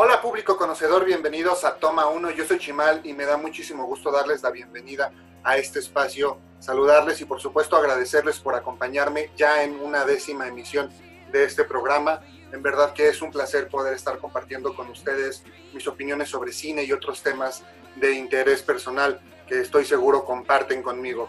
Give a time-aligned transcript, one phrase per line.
[0.00, 2.30] Hola público conocedor, bienvenidos a Toma 1.
[2.30, 5.10] Yo soy Chimal y me da muchísimo gusto darles la bienvenida
[5.42, 10.88] a este espacio, saludarles y por supuesto agradecerles por acompañarme ya en una décima emisión
[11.32, 12.20] de este programa.
[12.52, 15.42] En verdad que es un placer poder estar compartiendo con ustedes
[15.74, 17.64] mis opiniones sobre cine y otros temas
[17.96, 21.28] de interés personal que estoy seguro comparten conmigo.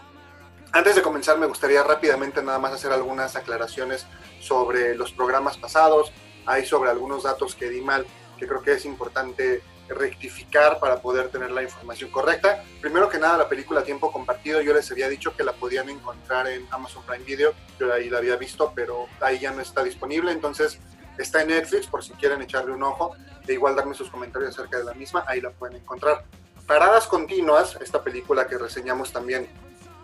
[0.70, 4.06] Antes de comenzar me gustaría rápidamente nada más hacer algunas aclaraciones
[4.40, 6.12] sobre los programas pasados,
[6.46, 8.06] hay sobre algunos datos que di mal
[8.40, 12.64] que creo que es importante rectificar para poder tener la información correcta.
[12.80, 16.48] Primero que nada, la película Tiempo Compartido, yo les había dicho que la podían encontrar
[16.48, 20.32] en Amazon Prime Video, yo ahí la había visto, pero ahí ya no está disponible,
[20.32, 20.78] entonces
[21.18, 23.14] está en Netflix por si quieren echarle un ojo
[23.46, 26.24] e igual darme sus comentarios acerca de la misma, ahí la pueden encontrar.
[26.66, 29.48] Paradas Continuas, esta película que reseñamos también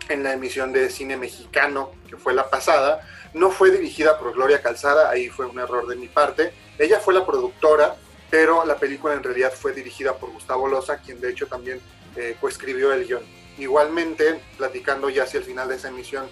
[0.09, 3.01] en la emisión de cine mexicano, que fue la pasada,
[3.33, 6.53] no fue dirigida por Gloria Calzada, ahí fue un error de mi parte.
[6.77, 7.95] Ella fue la productora,
[8.29, 11.79] pero la película en realidad fue dirigida por Gustavo Loza, quien de hecho también
[12.15, 13.23] eh, coescribió el guion.
[13.57, 16.27] Igualmente, platicando ya hacia el final de esa emisión,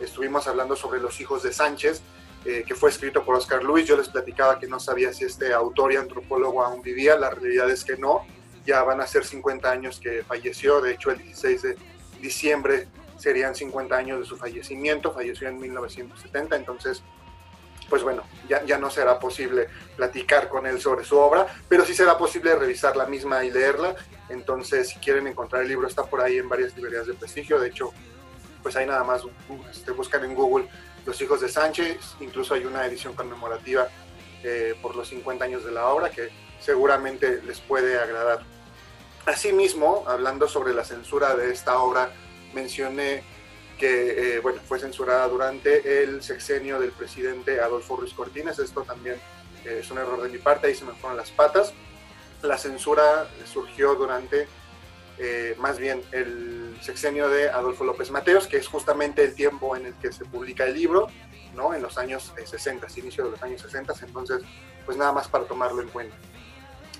[0.00, 2.02] estuvimos hablando sobre Los hijos de Sánchez,
[2.44, 3.86] eh, que fue escrito por Oscar Luis.
[3.86, 7.70] Yo les platicaba que no sabía si este autor y antropólogo aún vivía, la realidad
[7.70, 8.26] es que no.
[8.64, 11.76] Ya van a ser 50 años que falleció, de hecho el 16 de
[12.20, 17.02] diciembre serían 50 años de su fallecimiento, falleció en 1970, entonces
[17.88, 21.94] pues bueno, ya, ya no será posible platicar con él sobre su obra, pero sí
[21.94, 23.94] será posible revisar la misma y leerla.
[24.28, 27.60] Entonces, si quieren encontrar el libro, está por ahí en varias librerías de prestigio.
[27.60, 27.92] De hecho,
[28.62, 29.22] pues ahí nada más
[29.70, 30.68] este, buscan en Google
[31.04, 32.16] Los Hijos de Sánchez.
[32.20, 33.88] Incluso hay una edición conmemorativa
[34.42, 38.40] eh, por los 50 años de la obra que seguramente les puede agradar.
[39.24, 42.10] Asimismo, hablando sobre la censura de esta obra,
[42.54, 43.22] mencioné
[43.78, 48.58] que eh, bueno, fue censurada durante el sexenio del presidente Adolfo Ruiz Cortines.
[48.58, 49.16] Esto también
[49.64, 51.72] eh, es un error de mi parte, ahí se me fueron las patas.
[52.42, 54.46] La censura surgió durante
[55.18, 59.86] eh, más bien el sexenio de Adolfo López Mateos, que es justamente el tiempo en
[59.86, 61.08] el que se publica el libro,
[61.54, 61.74] ¿no?
[61.74, 64.42] en los años 60, inicio de los años 60, entonces
[64.84, 66.16] pues nada más para tomarlo en cuenta.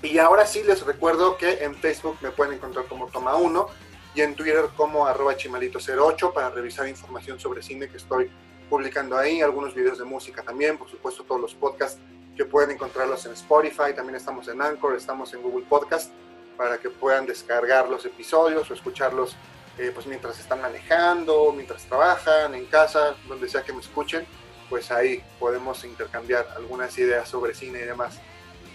[0.01, 3.67] Y ahora sí les recuerdo que en Facebook me pueden encontrar como Toma 1,
[4.15, 8.29] y en Twitter como arroba chimalito08 para revisar información sobre cine que estoy
[8.69, 11.99] publicando ahí, algunos videos de música también, por supuesto todos los podcasts
[12.35, 16.11] que pueden encontrarlos en Spotify, también estamos en Anchor, estamos en Google Podcast
[16.57, 19.35] para que puedan descargar los episodios o escucharlos
[19.77, 24.25] eh, pues mientras están manejando, mientras trabajan, en casa, donde sea que me escuchen,
[24.69, 28.19] pues ahí podemos intercambiar algunas ideas sobre cine y demás.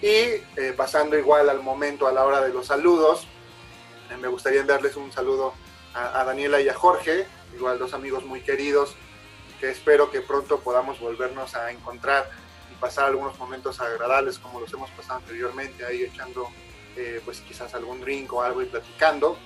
[0.01, 3.27] Y eh, pasando igual al momento, a la hora de los saludos,
[4.21, 5.55] me gustaría enviarles un saludo
[5.95, 8.95] a, Daniela y a Jorge, igual dos amigos muy queridos,
[9.61, 12.31] que espero que pronto podamos volvernos a encontrar
[12.71, 16.49] y pasar algunos momentos agradables como los hemos pasado anteriormente, ahí echando
[16.97, 19.39] eh, pues quizás algún drink o algo y platicando.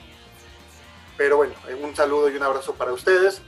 [1.17, 3.43] Pero bueno, eh, un saludo y un abrazo para ustedes.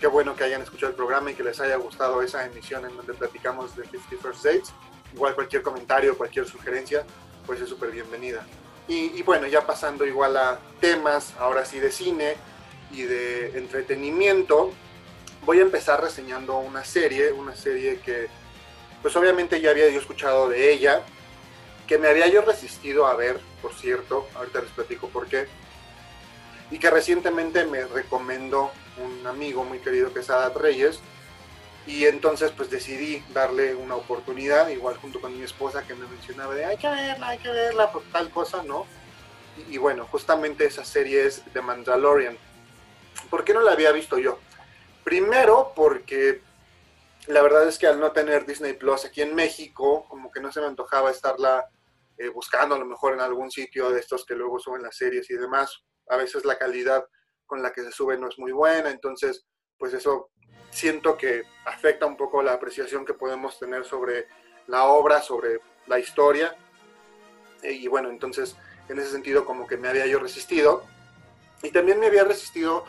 [0.00, 2.96] qué bueno que hayan escuchado el programa y que les haya gustado esa emisión en
[2.96, 4.72] donde platicamos de 50 First Dates.
[5.14, 7.04] Igual cualquier comentario, cualquier sugerencia,
[7.46, 8.44] pues es súper bienvenida.
[8.88, 12.36] Y, bueno, ya pasando igual a temas, ahora sí de cine
[12.90, 14.72] y de entretenimiento,
[15.44, 18.28] voy a empezar reseñando una serie, una serie que
[19.02, 21.02] pues obviamente ya había yo escuchado de ella,
[21.86, 25.46] que me había yo resistido a ver, por cierto, ahorita les platico por qué,
[26.70, 31.00] y que recientemente me recomendó un amigo muy querido que es Adat Reyes,
[31.88, 36.54] y entonces pues decidí darle una oportunidad, igual junto con mi esposa que me mencionaba
[36.54, 38.86] de hay que verla, hay que verla, por tal cosa, ¿no?
[39.70, 42.36] Y, bueno, justamente esa serie es The Mandalorian.
[43.28, 44.38] ¿Por qué no la había visto yo?
[45.02, 46.42] Primero porque
[47.26, 50.52] la verdad es que al no tener Disney Plus aquí en México, como que no
[50.52, 51.68] se me antojaba estarla
[52.18, 55.28] eh, buscando a lo mejor en algún sitio de estos que luego suben las series
[55.30, 55.82] y demás.
[56.08, 57.04] A veces la calidad
[57.46, 59.46] con la que se sube no es muy buena, entonces
[59.78, 60.30] pues eso
[60.70, 64.26] siento que afecta un poco la apreciación que podemos tener sobre
[64.66, 66.54] la obra, sobre la historia.
[67.62, 68.56] Eh, y bueno, entonces
[68.88, 70.84] en ese sentido como que me había yo resistido.
[71.62, 72.84] Y también me había resistido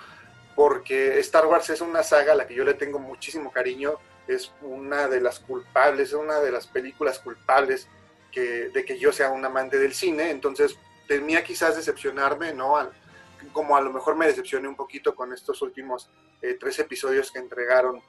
[0.55, 3.93] porque Star Wars es una saga a la que yo le tengo muchísimo cariño,
[4.27, 7.87] es una de las culpables, es una de las películas culpables
[8.31, 10.77] que, de que yo sea un amante del cine, entonces
[11.07, 12.77] temía quizás decepcionarme, ¿no?
[13.53, 16.09] Como a lo mejor me decepcioné un poquito con estos últimos
[16.41, 18.01] eh, tres episodios que entregaron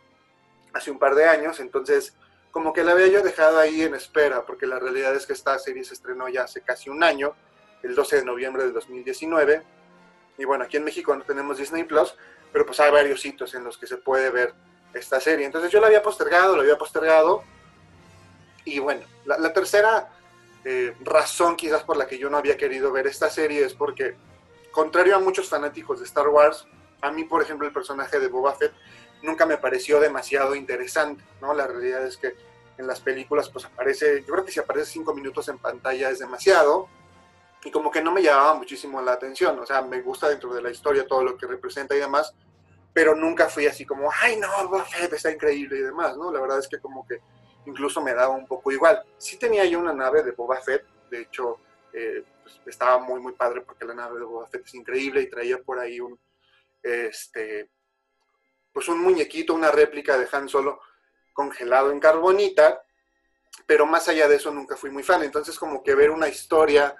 [0.73, 2.15] hace un par de años, entonces
[2.50, 5.59] como que la había yo dejado ahí en espera, porque la realidad es que esta
[5.59, 7.35] serie se estrenó ya hace casi un año,
[7.82, 9.62] el 12 de noviembre del 2019,
[10.38, 12.15] y bueno, aquí en México no tenemos Disney Plus,
[12.53, 14.55] pero pues hay varios sitios en los que se puede ver
[14.94, 17.44] esta serie, entonces yo la había postergado, la había postergado,
[18.65, 20.09] y bueno, la, la tercera
[20.62, 24.17] eh, razón quizás por la que yo no había querido ver esta serie es porque,
[24.72, 26.67] contrario a muchos fanáticos de Star Wars,
[27.02, 28.72] a mí, por ejemplo, el personaje de Boba Fett
[29.22, 31.55] nunca me pareció demasiado interesante, ¿no?
[31.55, 32.34] La realidad es que
[32.78, 36.19] en las películas pues aparece, yo creo que si aparece cinco minutos en pantalla es
[36.19, 36.88] demasiado,
[37.62, 40.62] y como que no me llamaba muchísimo la atención, o sea, me gusta dentro de
[40.62, 42.34] la historia todo lo que representa y demás,
[42.93, 46.32] pero nunca fui así como, ay no, Boba Fett está increíble y demás, ¿no?
[46.32, 47.20] La verdad es que como que
[47.67, 49.02] incluso me daba un poco igual.
[49.19, 51.58] Sí tenía yo una nave de Boba Fett, de hecho,
[51.93, 52.25] eh,
[52.64, 55.58] pues, estaba muy, muy padre porque la nave de Boba Fett es increíble y traía
[55.58, 56.19] por ahí un,
[56.82, 57.70] este,
[58.73, 60.81] pues un muñequito, una réplica de Han Solo
[61.32, 62.82] congelado en carbonita,
[63.67, 65.23] pero más allá de eso nunca fui muy fan.
[65.23, 66.94] Entonces como que ver una historia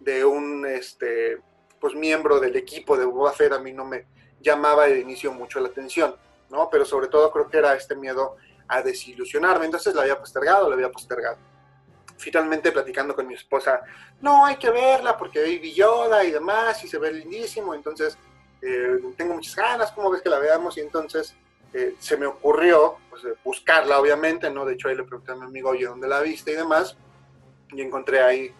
[0.00, 1.40] de un este,
[1.80, 4.06] pues miembro del equipo de Boba Fett a mí no me
[4.40, 6.16] llamaba de inicio mucho la atención,
[6.50, 6.68] ¿no?
[6.70, 8.36] Pero sobre todo creo que era este miedo
[8.68, 11.38] a desilusionarme, entonces la había postergado, la había postergado.
[12.24, 13.82] Finalmente platicando con mi esposa,
[14.22, 18.16] no, hay que verla porque Baby Yoda y demás, y se ve lindísimo, entonces
[18.62, 20.78] eh, tengo muchas ganas, ¿cómo ves que la veamos?
[20.78, 21.34] Y entonces
[21.74, 24.64] eh, se me ocurrió pues, buscarla, obviamente, ¿no?
[24.64, 26.52] De hecho, ahí le pregunté a mi amigo, oye, ¿dónde la viste?
[26.52, 26.96] Y demás,
[27.72, 28.54] y encontré ahí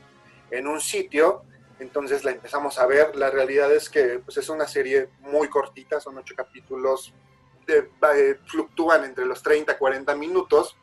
[0.50, 1.44] en un sitio,
[1.78, 3.16] entonces la empezamos a ver.
[3.16, 7.14] La realidad es que pues, es una serie muy cortita, son ocho capítulos,
[7.66, 10.76] eh, fluctúan entre los 30 40 minutos,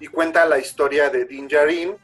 [0.00, 1.96] y cuenta la historia de Din Djarin,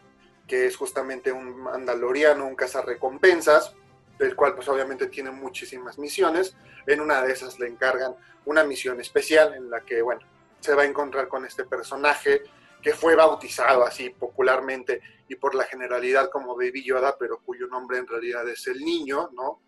[0.46, 3.74] que es justamente un mandaloriano, un cazarrecompensas,
[4.18, 6.56] del cual pues obviamente tiene muchísimas misiones.
[6.86, 8.14] En una de esas le encargan
[8.44, 10.20] una misión especial en la que, bueno,
[10.60, 12.42] se va a encontrar con este personaje
[12.82, 17.98] que fue bautizado así popularmente y por la generalidad como Baby Yoda, pero cuyo nombre
[17.98, 19.60] en realidad es el niño, ¿no?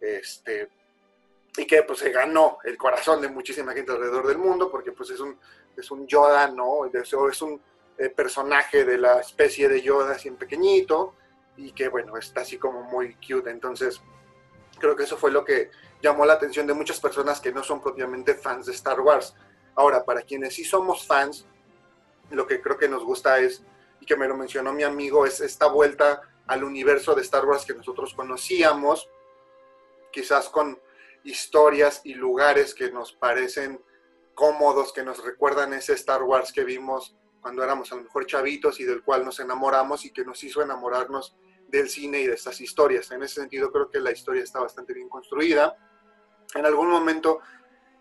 [0.00, 0.68] Este,
[1.56, 5.10] y que pues se ganó el corazón de muchísima gente alrededor del mundo porque pues
[5.10, 5.38] es un,
[5.78, 6.84] es un Yoda, ¿no?
[6.86, 7.60] Es un
[7.96, 11.14] eh, personaje de la especie de Yoda así en pequeñito,
[11.56, 13.50] y que bueno, está así como muy cute.
[13.50, 14.00] Entonces,
[14.78, 15.70] creo que eso fue lo que
[16.00, 19.34] llamó la atención de muchas personas que no son propiamente fans de Star Wars.
[19.74, 21.46] Ahora, para quienes sí somos fans,
[22.30, 23.62] lo que creo que nos gusta es,
[24.00, 27.64] y que me lo mencionó mi amigo, es esta vuelta al universo de Star Wars
[27.64, 29.08] que nosotros conocíamos,
[30.10, 30.80] quizás con
[31.24, 33.80] historias y lugares que nos parecen
[34.38, 38.78] cómodos, que nos recuerdan ese Star Wars que vimos cuando éramos a lo mejor chavitos
[38.78, 41.36] y del cual nos enamoramos y que nos hizo enamorarnos
[41.66, 43.10] del cine y de estas historias.
[43.10, 45.76] En ese sentido creo que la historia está bastante bien construida.
[46.54, 47.40] En algún momento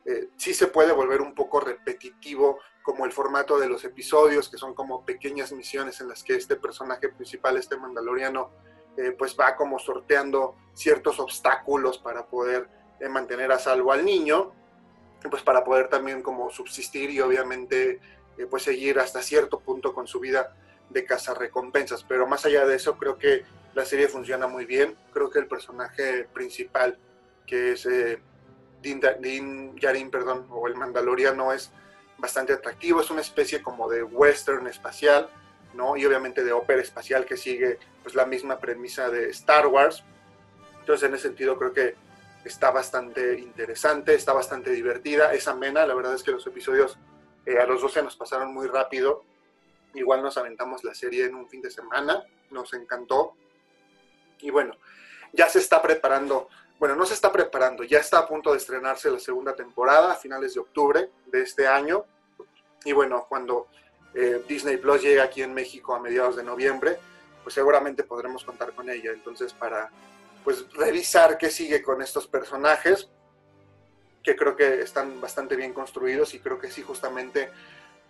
[0.06, 4.60] eh, sí se puede volver un poco repetitivo como el formato de los episodios, que
[4.60, 8.52] son como pequeñas misiones en las que este personaje principal, este mandaloriano,
[8.96, 12.70] eh, pues va como sorteando ciertos obstáculos para poder
[13.00, 14.54] eh, mantener a salvo al niño,
[15.30, 18.00] pues para poder también como subsistir y obviamente
[18.50, 20.56] pues seguir hasta cierto punto con su vida
[20.90, 21.06] de
[21.38, 23.44] recompensas, Pero más allá de eso, creo que
[23.74, 24.96] la serie funciona muy bien.
[25.12, 26.98] Creo que el personaje principal,
[27.46, 28.20] que es eh,
[28.82, 31.72] Din, Din perdón, o el Mandaloriano, es
[32.18, 33.02] bastante atractivo.
[33.02, 35.30] Es una especie como de western espacial,
[35.74, 35.98] ¿no?
[35.98, 40.04] Y obviamente de ópera espacial que sigue pues la misma premisa de Star Wars.
[40.80, 41.96] Entonces, en ese sentido, creo que
[42.48, 45.86] está bastante interesante, está bastante divertida, es amena.
[45.86, 46.98] La verdad es que los episodios
[47.46, 49.24] eh, a los 12 nos pasaron muy rápido
[49.98, 53.34] Igual nos aventamos la serie en un fin de semana, nos encantó.
[54.40, 54.76] Y bueno,
[55.34, 59.10] ya se está preparando, bueno, no se está preparando, ya está a punto de estrenarse
[59.10, 62.06] la segunda temporada a finales de octubre de este año.
[62.86, 63.68] Y bueno, cuando
[64.14, 67.00] eh, Disney Plus llegue aquí en México a mediados de noviembre,
[67.42, 69.12] pues seguramente podremos contar con ella.
[69.12, 69.90] Entonces, para
[70.48, 73.10] pues revisar qué sigue con estos personajes,
[74.24, 77.50] que creo que están bastante bien construidos y creo que sí, justamente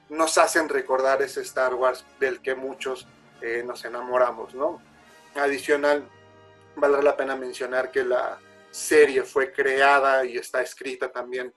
[0.10, 3.08] nos hacen recordar ese Star Wars del que muchos
[3.42, 4.80] eh, nos enamoramos, ¿no?
[5.34, 6.08] Adicional,
[6.76, 8.38] vale la pena mencionar que la
[8.70, 11.52] serie fue creada y está escrita también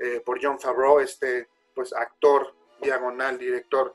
[0.00, 3.94] eh, por John Favreau, este pues actor diagonal, director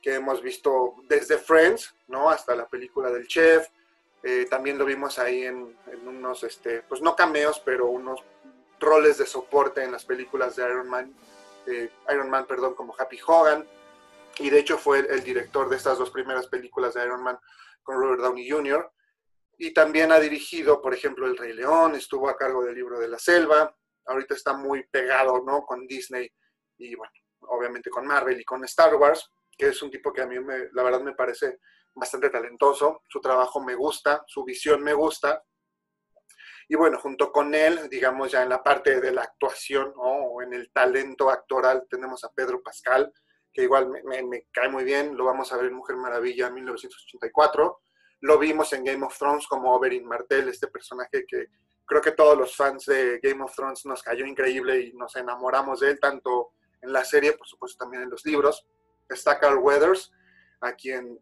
[0.00, 2.30] que hemos visto desde Friends, ¿no?
[2.30, 3.66] Hasta la película del chef.
[4.22, 8.20] Eh, también lo vimos ahí en, unos, este, pues no cameos, pero unos
[8.78, 11.14] roles de soporte en las películas de Iron Man
[11.66, 13.66] Iron Man, perdón, como Happy Hogan,
[14.38, 17.38] y de hecho fue el, director de estas dos primeras películas de Iron Man
[17.82, 18.90] con Robert Downey Jr.,
[19.58, 23.08] y también ha dirigido, por ejemplo, El Rey León, estuvo a cargo del libro de
[23.08, 25.66] la selva, ahorita está muy pegado, ¿no?
[25.66, 26.30] Con Disney
[26.78, 30.26] y, bueno, obviamente con Marvel y con Star Wars, que es un tipo que a
[30.26, 30.36] mí,
[30.72, 31.58] la verdad, me parece
[31.94, 35.44] bastante talentoso, su trabajo me gusta, su visión me gusta,
[36.72, 40.52] y bueno, junto con él, digamos ya en la parte de la actuación o en
[40.52, 43.12] el talento actoral, tenemos a Pedro Pascal,
[43.52, 47.80] que igual me, cae muy bien, lo vamos a ver en Mujer Maravilla en 1984,
[48.20, 51.46] lo vimos en Game of Thrones como Oberyn Martell, este personaje que
[51.84, 55.80] creo que todos los fans de Game of Thrones nos cayó increíble y nos enamoramos
[55.80, 58.64] de él, tanto en la serie, por supuesto también en los libros.
[59.08, 60.12] Está Carl Weathers,
[60.60, 61.18] a quien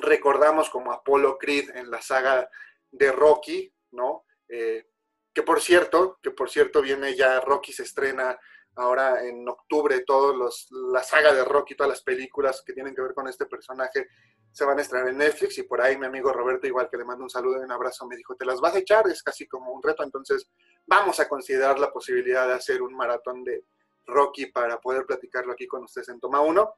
[0.00, 2.48] recordamos como Apollo Creed en la saga
[2.90, 4.24] de Rocky, ¿no?
[4.48, 4.86] Eh,
[5.32, 8.38] que por cierto, que por cierto viene ya Rocky se estrena
[8.76, 13.02] ahora en octubre, todos los, la saga de Rocky, todas las películas que tienen que
[13.02, 14.08] ver con este personaje
[14.52, 17.04] se van a estrenar en Netflix y por ahí mi amigo Roberto, igual que le
[17.04, 19.46] mando un saludo y un abrazo, me dijo, te las vas a echar, es casi
[19.46, 20.50] como un reto, entonces
[20.86, 23.64] vamos a considerar la posibilidad de hacer un maratón de
[24.06, 26.74] Rocky para poder platicarlo aquí con ustedes en Toma 1.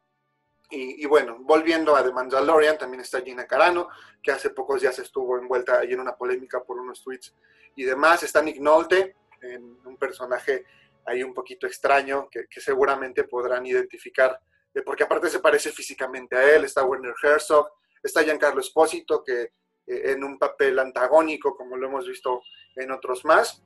[0.74, 3.90] Y, bueno, volviendo a The Mandalorian, también está Gina Carano,
[4.22, 7.34] que hace pocos días estuvo envuelta ahí en una polémica por unos tweets
[7.76, 8.22] y demás.
[8.22, 10.64] Está Nick Nolte, en un personaje
[11.04, 14.40] ahí un poquito extraño, que, seguramente podrán identificar,
[14.86, 16.64] porque aparte se parece físicamente a él.
[16.64, 17.68] Está Werner Herzog,
[18.02, 19.42] está Giancarlo Espósito, que
[19.86, 22.40] eh, en un papel antagónico, como lo hemos visto
[22.76, 23.62] en otros más.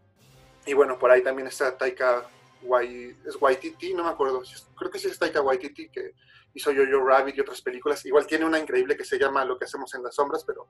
[0.67, 2.29] Y bueno, por ahí también está Taika
[2.63, 4.43] Waititi, no me acuerdo,
[4.77, 6.15] creo que sí es Taika Waititi, que
[6.57, 8.05] hizo Yo-Yo Rabbit y otras películas.
[8.07, 10.67] Igual tiene una increíble que se llama Lo que hacemos en las sombras, pero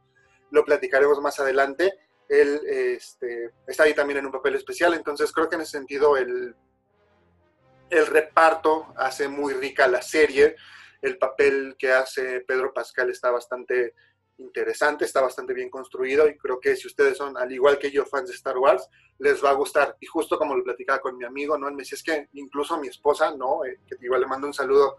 [0.51, 1.93] lo platicaremos más adelante.
[2.29, 6.17] Él este, está ahí también en un papel especial, entonces creo que en ese sentido
[6.17, 6.57] el,
[7.89, 10.57] el reparto hace muy rica la serie.
[11.01, 13.95] El papel que hace Pedro Pascal está bastante
[14.39, 18.05] interesante, está bastante bien construido y creo que si ustedes son, al igual que yo,
[18.05, 18.89] fans de Star Wars,
[19.19, 19.97] les va a gustar.
[20.01, 21.69] Y justo como lo platicaba con mi amigo, ¿no?
[21.69, 23.65] Él me decía, es que incluso mi esposa, ¿no?
[23.65, 24.99] Eh, que igual le mando un saludo,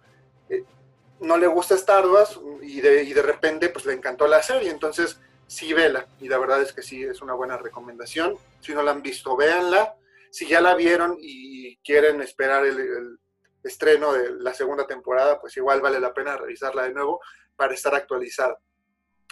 [1.19, 4.69] no le gusta Star Wars y de, y de repente pues le encantó la serie,
[4.69, 8.35] entonces sí vela y la verdad es que sí es una buena recomendación.
[8.59, 9.95] Si no la han visto, véanla.
[10.29, 13.17] Si ya la vieron y quieren esperar el,
[13.63, 17.19] estreno de la segunda temporada, pues igual vale la pena revisarla de nuevo
[17.55, 18.57] para estar actualizada.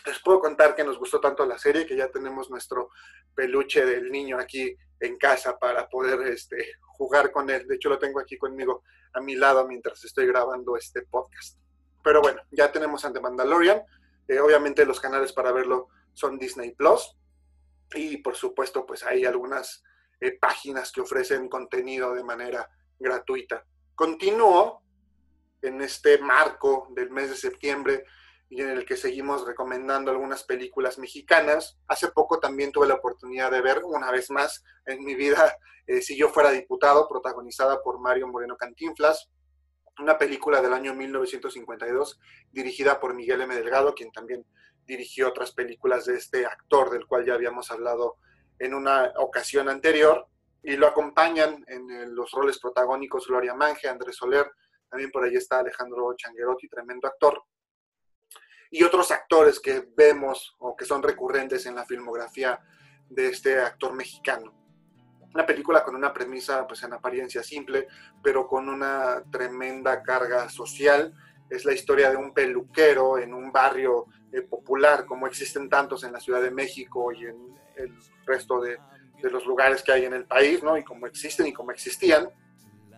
[0.06, 2.90] Les puedo contar que nos gustó tanto la serie que ya tenemos nuestro
[3.34, 7.68] peluche del niño aquí en casa para poder este, jugar con él.
[7.68, 8.84] De hecho, lo tengo aquí conmigo
[9.14, 11.58] a mi lado mientras estoy grabando este podcast.
[12.04, 13.82] Pero bueno, ya tenemos ante Mandalorian.
[14.28, 17.18] Eh, obviamente los canales para verlo son Disney Plus.
[17.94, 19.84] Y por supuesto, pues hay algunas
[20.20, 22.70] eh, páginas que ofrecen contenido de manera
[23.00, 23.66] gratuita.
[23.96, 24.84] Continúo
[25.62, 28.06] en este marco del mes de septiembre
[28.50, 31.78] y en el que seguimos recomendando algunas películas mexicanas.
[31.88, 36.02] Hace poco también tuve la oportunidad de ver una vez más en mi vida eh,
[36.02, 39.30] Si yo fuera diputado, protagonizada por Mario Moreno Cantinflas
[40.00, 42.20] una película del año 1952
[42.52, 43.56] dirigida por Miguel M.
[43.56, 44.46] Delgado, quien también
[44.86, 48.18] dirigió otras películas de este actor del cual ya habíamos hablado
[48.60, 50.28] en una ocasión anterior,
[50.62, 54.52] y lo acompañan en los roles protagónicos Gloria Mange, Andrés Soler,
[54.90, 57.44] también por ahí está Alejandro Changuerotti, tremendo actor,
[58.76, 62.60] y otros actores que vemos o que son recurrentes en la filmografía
[63.10, 64.54] de este actor mexicano.
[65.34, 67.88] Una película con una premisa, pues en apariencia simple,
[68.22, 71.14] pero con una tremenda carga social.
[71.50, 76.12] Es la historia de un peluquero en un barrio eh, popular, como existen tantos en
[76.12, 78.78] la Ciudad de México y en el resto de,
[79.24, 80.78] de los lugares que hay en el país, ¿no?
[80.78, 82.30] Y como existen y como existían,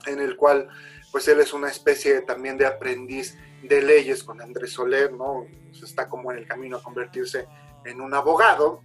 [0.08, 0.70] en el cual,
[1.12, 5.46] pues él es una especie también de aprendiz de leyes con Andrés Soler, ¿no?
[5.70, 7.48] Pues está como en el camino a convertirse
[7.86, 8.82] en un abogado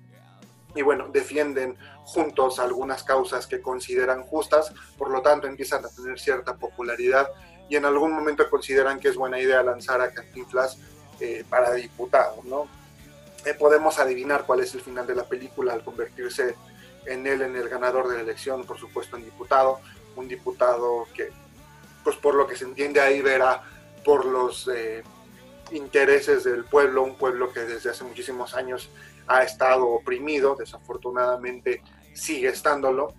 [0.74, 6.18] y bueno, defienden juntos algunas causas que consideran justas, por lo tanto empiezan a tener
[6.18, 7.28] cierta popularidad
[7.68, 10.78] y en algún momento consideran que es buena idea lanzar a Cantinflas
[11.20, 12.68] eh, para diputado, ¿no?
[13.44, 16.54] Eh, podemos adivinar cuál es el final de la película al convertirse
[17.06, 19.80] en él en el ganador de la elección, por supuesto en diputado,
[20.16, 21.30] un diputado que,
[22.04, 23.62] pues por lo que se entiende ahí verá
[24.04, 25.02] por los eh,
[25.72, 28.90] intereses del pueblo, un pueblo que desde hace muchísimos años
[29.26, 31.82] ha estado oprimido, desafortunadamente
[32.12, 33.14] sigue estándolo.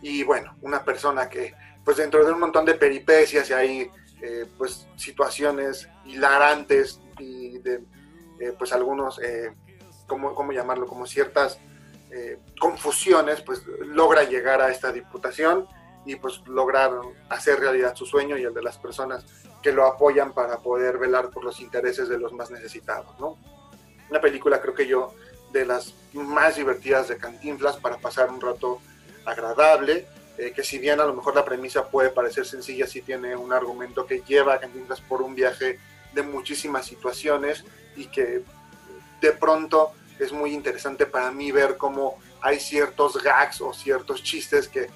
[0.00, 3.90] Y bueno, una persona que pues dentro de un montón de peripecias y hay
[4.20, 7.82] eh, pues situaciones hilarantes y de
[8.40, 9.54] eh, pues algunos, eh,
[10.06, 10.86] ¿cómo, llamarlo?
[10.86, 11.58] Como ciertas
[12.58, 15.66] confusiones, pues logra llegar a esta diputación
[16.08, 16.90] y pues lograr
[17.28, 19.26] hacer realidad su sueño y el de las personas
[19.62, 23.36] que lo apoyan para poder velar por los intereses de los más necesitados, ¿no?
[24.08, 25.12] Una película creo que yo
[25.52, 28.80] de las más divertidas de Cantinflas para pasar un rato
[29.26, 30.06] agradable,
[30.38, 33.52] eh, que si bien a lo mejor la premisa puede parecer sencilla, sí tiene un
[33.52, 35.78] argumento que lleva a Cantinflas por un viaje
[36.14, 38.42] de muchísimas situaciones y que
[39.20, 44.68] de pronto es muy interesante para mí ver cómo hay ciertos gags o ciertos chistes
[44.68, 44.88] que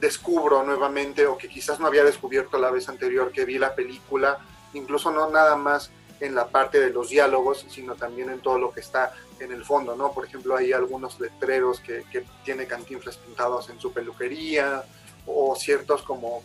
[0.00, 4.38] descubro nuevamente o que quizás no había descubierto la vez anterior que vi la película,
[4.72, 5.90] incluso no nada más
[6.20, 9.64] en la parte de los diálogos, sino también en todo lo que está en el
[9.64, 10.12] fondo, ¿no?
[10.12, 14.84] Por ejemplo, hay algunos letreros que, que tiene Cantinflas pintados en su peluquería,
[15.26, 16.42] o ciertos como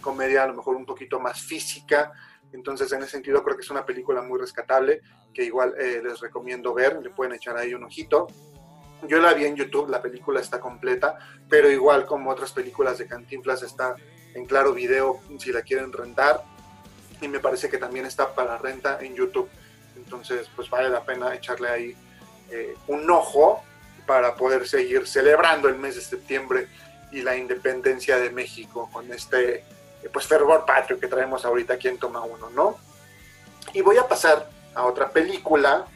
[0.00, 2.12] comedia a lo mejor un poquito más física,
[2.52, 5.00] entonces en ese sentido creo que es una película muy rescatable,
[5.32, 8.26] que igual eh, les recomiendo ver, le pueden echar ahí un ojito.
[9.08, 13.06] Yo la vi en YouTube, la película está completa, pero igual como otras películas de
[13.06, 13.94] Cantinflas está
[14.34, 16.44] en claro video si la quieren rentar
[17.20, 19.48] y me parece que también está para renta en YouTube.
[19.96, 21.96] Entonces, pues vale la pena echarle ahí
[22.50, 23.62] eh, un ojo
[24.06, 26.68] para poder seguir celebrando el mes de septiembre
[27.12, 29.64] y la independencia de México con este eh,
[30.12, 32.78] pues fervor patrio que traemos ahorita aquí en Toma Uno, ¿no?
[33.72, 35.86] Y voy a pasar a otra película.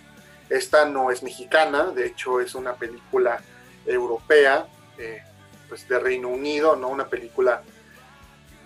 [0.48, 3.40] Esta no es mexicana, de hecho es una película
[3.86, 4.66] europea,
[4.98, 5.22] eh,
[5.68, 6.88] pues de Reino Unido, ¿no?
[6.88, 7.62] Una película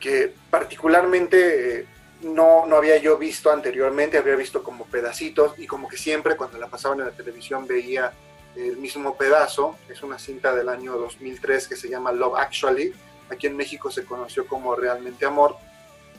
[0.00, 1.86] que particularmente
[2.22, 6.58] no, no había yo visto anteriormente, había visto como pedacitos y como que siempre cuando
[6.58, 8.12] la pasaban en la televisión veía
[8.56, 9.76] el mismo pedazo.
[9.88, 12.92] Es una cinta del año 2003 que se llama Love Actually.
[13.30, 15.56] Aquí en México se conoció como Realmente Amor.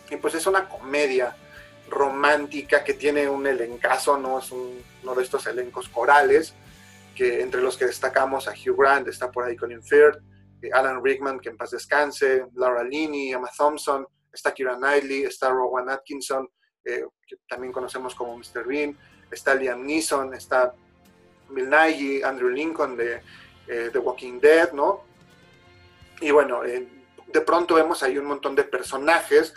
[0.10, 1.36] Y pues es una comedia
[1.90, 4.40] romántica que tiene un elencazo, ¿no?
[4.40, 6.54] Es uno de estos elencos corales,
[7.16, 10.20] que entre los que destacamos a Hugh Grant, está por ahí Colin Firth,
[10.62, 15.50] eh, Alan Rickman, que en paz descanse, Laura Linney, Emma Thompson, está Kira Knightley, está
[15.50, 16.48] Rowan Atkinson,
[16.86, 18.66] eh, que también conocemos como Mr.
[18.66, 18.98] Bean,
[19.32, 20.74] está Liam Neeson, está
[21.50, 23.22] Bill Nighy, Andrew Lincoln de
[23.68, 25.04] eh, The Walking Dead, ¿no?
[26.22, 29.54] Y bueno, de pronto vemos ahí un montón de personajes,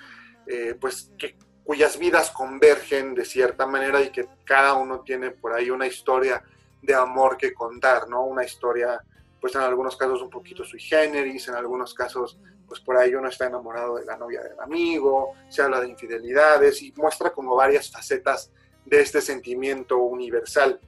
[0.80, 5.70] pues que, cuyas vidas convergen de cierta manera y que cada uno tiene por ahí
[5.70, 6.42] una historia
[6.80, 8.24] de amor que contar, ¿no?
[8.24, 9.00] Una historia,
[9.40, 13.28] pues en algunos casos un poquito sui generis, en algunos casos pues por ahí uno
[13.28, 17.90] está enamorado de la novia del amigo, se habla de infidelidades y muestra como varias
[17.90, 18.50] facetas
[18.86, 20.80] de este sentimiento universal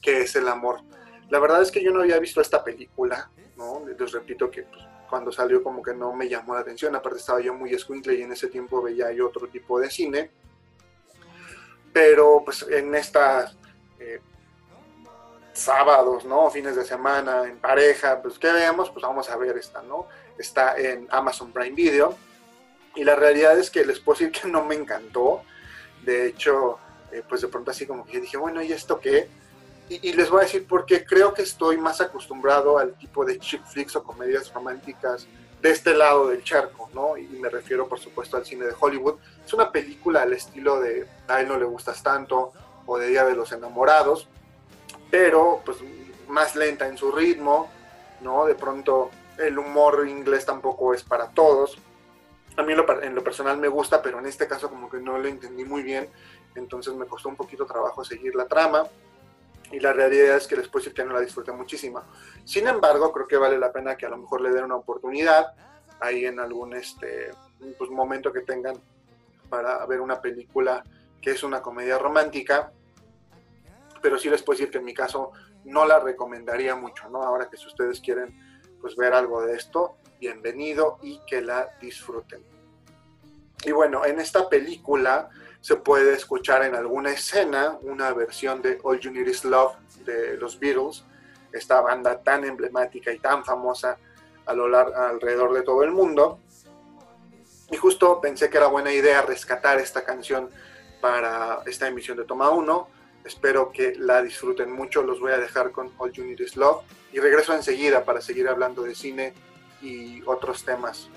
[0.00, 0.80] que es el amor.
[1.30, 3.82] La verdad es que yo no había visto esta película, ¿no?
[3.86, 7.40] Les repito que pues, cuando salió como que no me llamó la atención, aparte estaba
[7.40, 10.30] yo muy escuincle y en ese tiempo veía yo otro tipo de cine,
[11.92, 13.56] pero pues en estas
[13.98, 14.20] eh,
[15.52, 16.50] sábados, ¿no?
[16.50, 18.90] Fines de semana, en pareja, pues ¿qué veamos?
[18.90, 20.08] Pues vamos a ver esta, ¿no?
[20.38, 22.16] está en Amazon Prime Video.
[22.94, 25.42] Y la realidad es que les puedo decir que no me encantó.
[26.02, 26.78] De hecho,
[27.12, 29.28] eh, pues de pronto así como que dije, bueno, ¿y esto qué?
[29.88, 33.64] Y, les voy a decir porque creo que estoy más acostumbrado al tipo de chick
[33.66, 35.26] flicks o comedias románticas
[35.60, 37.18] de este lado del charco, ¿no?
[37.18, 39.16] Y me refiero, por supuesto, al cine de Hollywood.
[39.44, 42.52] Es una película al estilo de A él no le gustas tanto
[42.86, 44.28] o de Día de los Enamorados,
[45.10, 45.78] pero pues
[46.28, 47.70] más lenta en su ritmo,
[48.20, 48.46] ¿no?
[48.46, 51.76] De pronto el humor inglés tampoco es para todos.
[52.56, 55.28] A mí en lo, personal me gusta, pero en este caso como que no lo
[55.28, 56.08] entendí muy bien,
[56.54, 58.86] entonces me costó un poquito trabajo seguir la trama
[59.74, 62.02] y la realidad es que el que no la disfruté muchísimo.
[62.44, 65.52] Sin embargo, creo que vale la pena que a lo mejor le den una oportunidad
[66.00, 67.30] ahí en algún este,
[67.76, 68.80] pues, momento que tengan
[69.48, 70.84] para ver una película
[71.20, 72.72] que es una comedia romántica,
[74.00, 75.32] pero sí les puedo decir que en mi caso
[75.64, 77.22] no la recomendaría mucho, ¿no?
[77.22, 78.38] Ahora que si ustedes quieren
[78.80, 82.44] pues ver algo de esto, bienvenido y que la disfruten.
[83.64, 85.30] Y bueno, en esta película
[85.64, 89.72] se puede escuchar en alguna escena una versión de All You Need Is Love
[90.04, 91.06] de los Beatles,
[91.52, 93.96] esta banda tan emblemática y tan famosa
[94.44, 96.38] a lo alrededor de todo el mundo.
[97.70, 100.50] Y justo pensé que era buena idea rescatar esta canción
[101.00, 102.88] para esta emisión de Toma 1
[103.24, 105.02] Espero que la disfruten mucho.
[105.02, 106.82] Los voy a dejar con All You Need Is Love.
[107.10, 109.32] Y regreso enseguida para seguir hablando de cine
[109.80, 111.08] y otros temas.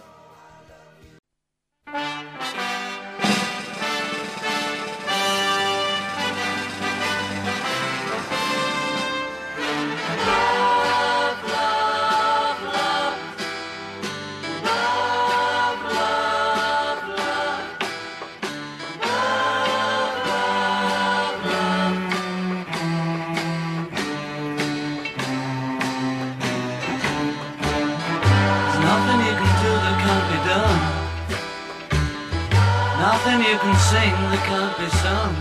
[34.46, 35.34] Can't be sung.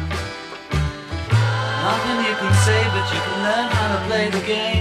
[1.86, 4.75] Nothing you can say, but you can learn how to play the game.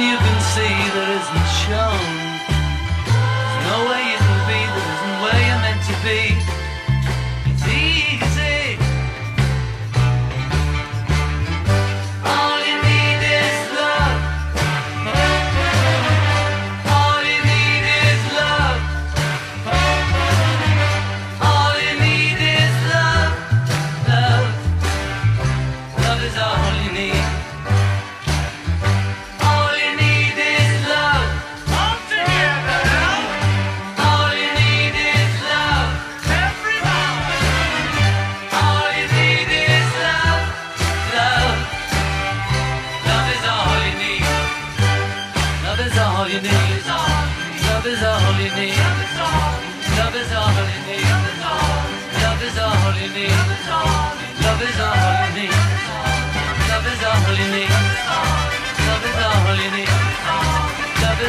[0.00, 2.06] you can see that isn't shown.
[3.04, 4.11] There's no way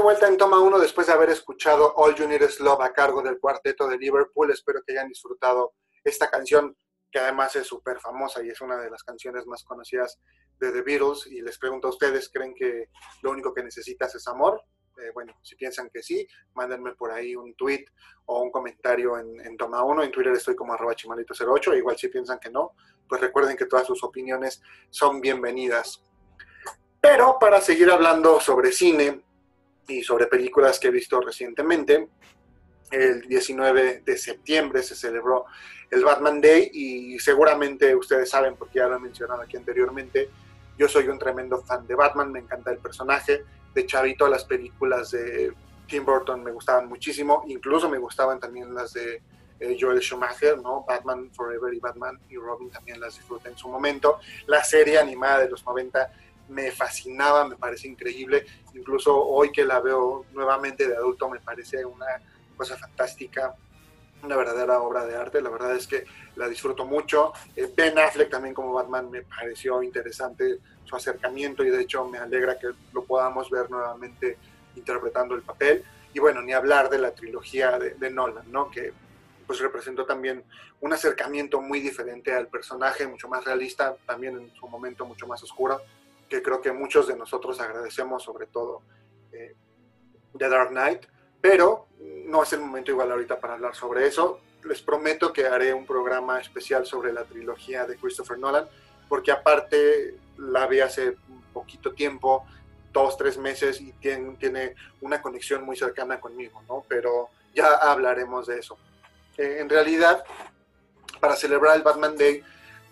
[0.00, 3.22] Vuelta en toma 1 después de haber escuchado All You Need Is Love a cargo
[3.22, 4.50] del cuarteto de Liverpool.
[4.50, 6.76] Espero que hayan disfrutado esta canción,
[7.10, 10.18] que además es súper famosa y es una de las canciones más conocidas
[10.58, 11.26] de The Beatles.
[11.26, 12.88] Y les pregunto a ustedes, ¿creen que
[13.22, 14.62] lo único que necesitas es amor?
[14.98, 17.84] Eh, bueno, si piensan que sí, mándenme por ahí un tweet
[18.26, 20.02] o un comentario en, en toma 1.
[20.02, 21.76] En Twitter estoy como arroba chimalito08.
[21.76, 22.72] Igual si piensan que no,
[23.08, 26.04] pues recuerden que todas sus opiniones son bienvenidas.
[27.00, 29.24] Pero para seguir hablando sobre cine,
[29.88, 32.08] y sobre películas que he visto recientemente.
[32.90, 35.46] El 19 de septiembre se celebró
[35.90, 40.28] el Batman Day y seguramente ustedes saben, porque ya lo he mencionado aquí anteriormente,
[40.78, 43.44] yo soy un tremendo fan de Batman, me encanta el personaje.
[43.74, 45.52] De chavito las películas de
[45.86, 49.22] Tim Burton me gustaban muchísimo, incluso me gustaban también las de
[49.60, 50.84] eh, Joel Schumacher, ¿no?
[50.88, 54.20] Batman Forever y Batman y Robin también las disfruté en su momento.
[54.46, 56.10] La serie animada de los 90
[56.50, 58.44] me fascinaba, me parece increíble.
[58.74, 62.06] Incluso hoy que la veo nuevamente de adulto me parece una
[62.56, 63.54] cosa fantástica,
[64.22, 65.40] una verdadera obra de arte.
[65.40, 66.04] La verdad es que
[66.36, 67.32] la disfruto mucho.
[67.56, 72.18] Eh, ben Affleck también como Batman me pareció interesante su acercamiento y de hecho me
[72.18, 74.36] alegra que lo podamos ver nuevamente
[74.74, 75.84] interpretando el papel.
[76.12, 78.70] Y bueno, ni hablar de la trilogía de, Nolan, ¿no?
[78.70, 78.92] Que
[79.46, 80.44] pues representó también
[80.80, 85.42] un acercamiento muy diferente al personaje, mucho más realista, también en su momento mucho más
[85.42, 85.80] oscuro
[86.30, 88.82] que creo que muchos de nosotros agradecemos, sobre todo
[89.32, 89.56] eh,
[90.38, 91.02] The Dark Knight,
[91.40, 94.40] pero no es el momento igual ahorita para hablar sobre eso.
[94.64, 98.68] Les prometo que haré un programa especial sobre la trilogía de Christopher Nolan,
[99.08, 101.16] porque aparte la vi hace
[101.52, 102.46] poquito tiempo,
[102.92, 106.84] dos, tres meses, y tiene, tiene una conexión muy cercana conmigo, ¿no?
[106.88, 108.78] Pero ya hablaremos de eso.
[109.36, 110.22] Eh, en realidad,
[111.18, 112.42] para celebrar el Batman Day,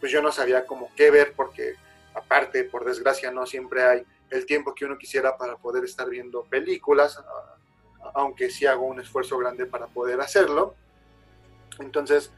[0.01, 1.77] pues yo no sabía cómo qué ver, porque
[2.19, 6.45] aparte, por desgracia, no siempre hay el tiempo que uno quisiera para poder estar viendo
[6.45, 7.23] películas,
[8.15, 10.75] aunque sí hago un esfuerzo grande para poder hacerlo.
[11.79, 12.31] Entonces,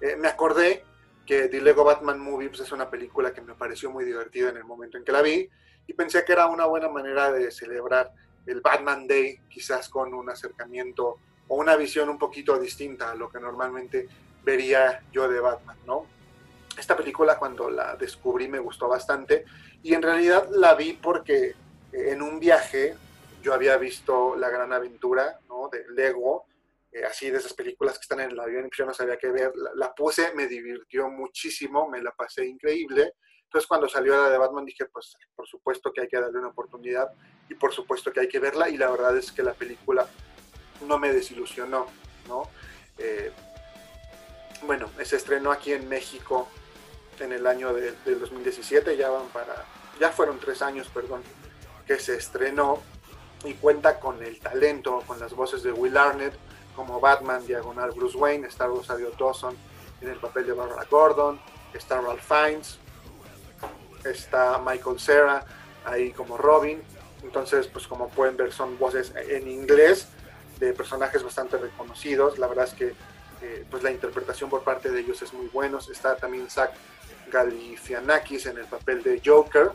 [0.00, 0.84] eh, me acordé
[1.24, 4.56] que The Lego Batman Movie pues, es una película que me pareció muy divertida en
[4.56, 5.48] el momento en que la vi
[5.86, 8.12] y pensé que era una buena manera de celebrar
[8.46, 13.30] el Batman Day, quizás con un acercamiento o una visión un poquito distinta a lo
[13.30, 14.08] que normalmente
[14.44, 16.06] vería yo de Batman, ¿no?
[16.82, 19.44] Esta película cuando la descubrí me gustó bastante
[19.84, 21.54] y en realidad la vi porque
[21.92, 22.96] en un viaje
[23.40, 25.68] yo había visto La Gran Aventura ¿no?
[25.68, 26.46] de Lego,
[26.90, 29.16] eh, así de esas películas que están en el avión y que yo no sabía
[29.16, 33.14] qué ver, la, la, puse, me divirtió muchísimo, me la pasé increíble.
[33.44, 36.48] Entonces cuando salió la de Batman dije, pues por supuesto que hay que darle una
[36.48, 37.12] oportunidad
[37.48, 40.08] y por supuesto que hay que verla y la verdad es que la película
[40.86, 41.86] no me desilusionó,
[42.26, 42.48] ¿no?
[42.98, 43.30] Eh,
[44.62, 46.48] bueno, se estrenó aquí en México
[47.20, 49.64] en el año de, del 2017, ya van para,
[50.00, 51.22] ya fueron tres años, perdón,
[51.86, 52.80] que se estrenó
[53.44, 56.34] y cuenta con el talento, con las voces de Will Arnett
[56.76, 59.56] como Batman, diagonal Bruce Wayne, está Rosario Dawson
[60.00, 61.40] en el papel de Barbara Gordon,
[61.74, 62.78] está Ralph Fiennes,
[64.04, 65.44] está Michael Cera
[65.84, 66.82] ahí como Robin,
[67.22, 70.08] entonces pues como pueden ver son voces en inglés
[70.58, 72.94] de personajes bastante reconocidos, la verdad es que
[73.70, 76.72] pues la interpretación por parte de ellos es muy buena, está también Zach
[77.30, 79.70] Galifianakis en el papel de Joker.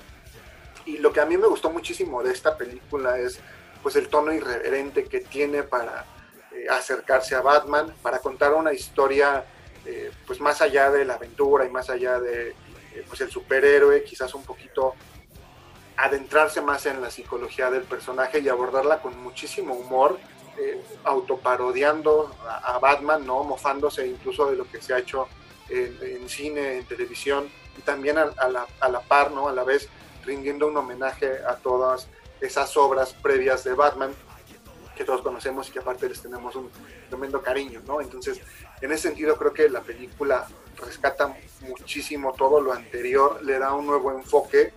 [0.86, 3.40] Y lo que a mí me gustó muchísimo de esta película es
[3.84, 6.06] pues el tono irreverente que tiene para
[6.52, 9.44] eh, acercarse a Batman, para contar una historia
[9.86, 14.04] eh, pues más allá de la aventura y más allá de eh, pues el superhéroe,
[14.04, 14.96] quizás un poquito
[15.98, 20.20] adentrarse más en la psicología del personaje y abordarla con muchísimo humor,
[21.04, 23.44] autoparodiando a, a, Batman, ¿no?
[23.44, 25.28] mofándose incluso de lo que se ha hecho
[25.70, 29.48] en, en cine, en televisión, y también a, a, la, a, la, par, ¿no?
[29.48, 29.90] A la vez
[30.26, 32.08] rindiendo un homenaje a todas
[32.42, 34.12] esas obras previas de Batman
[34.96, 36.72] que todos conocemos y que aparte les tenemos un
[37.08, 38.02] tremendo cariño, ¿no?
[38.02, 38.42] Entonces,
[38.82, 43.86] en ese sentido creo que la película rescata muchísimo todo lo anterior, le da un
[43.86, 44.74] nuevo enfoque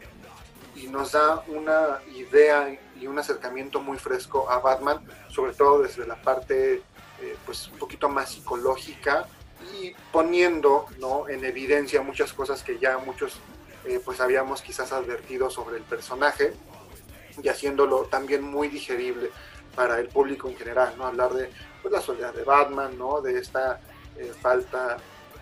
[0.77, 6.07] y nos da una idea y un acercamiento muy fresco a Batman, sobre todo desde
[6.07, 6.83] la parte
[7.21, 9.27] eh, pues un poquito más psicológica
[9.75, 11.29] y poniendo ¿no?
[11.29, 13.41] en evidencia muchas cosas que ya muchos
[13.85, 16.53] eh, pues habíamos quizás advertido sobre el personaje
[17.43, 19.31] y haciéndolo también muy digerible
[19.75, 21.07] para el público en general, ¿no?
[21.07, 23.21] Hablar de pues, la soledad de Batman, ¿no?
[23.21, 23.81] De esta
[24.17, 24.99] eh, falta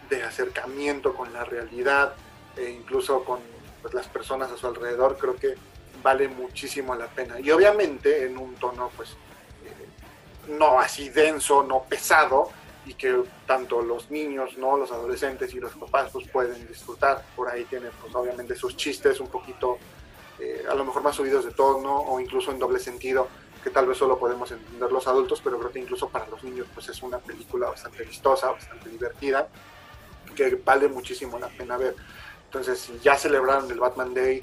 [0.08, 2.14] de acercamiento con la realidad,
[2.56, 3.40] e incluso con
[3.82, 5.54] pues, las personas a su alrededor, creo que
[6.02, 7.40] vale muchísimo la pena.
[7.40, 12.50] Y obviamente en un tono, pues, eh, no así denso, no pesado,
[12.88, 14.76] y que tanto los niños, ¿no?
[14.76, 17.22] Los adolescentes y los papás, pues, pueden disfrutar.
[17.36, 19.78] Por ahí tiene, pues, obviamente sus chistes un poquito,
[20.38, 23.28] eh, a lo mejor más subidos de tono, o incluso en doble sentido,
[23.62, 26.66] que tal vez solo podemos entender los adultos, pero creo que incluso para los niños,
[26.72, 29.48] pues, es una película bastante vistosa, bastante divertida,
[30.34, 31.94] que vale muchísimo la pena ver.
[32.44, 34.42] Entonces, ya celebraron el Batman Day,